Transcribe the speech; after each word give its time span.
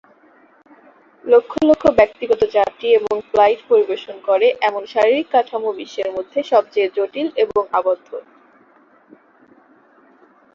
লক্ষ 1.25 1.51
লক্ষ 1.69 1.83
ব্যক্তিগত 1.99 2.41
যাত্রী 2.57 2.87
এবং 2.99 3.15
ফ্লাইট 3.29 3.59
পরিবেশন 3.69 4.15
করে 4.27 4.47
এমন 4.61 4.83
শারীরিক 4.93 5.27
কাঠামো 5.31 5.69
বিশ্বের 5.79 6.09
মধ্যে 6.15 6.39
সবচেয়ে 6.51 6.87
জটিল 6.97 7.27
এবং 7.43 7.61
আবদ্ধ। 7.79 8.09